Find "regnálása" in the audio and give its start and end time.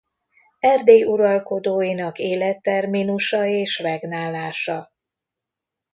3.79-4.91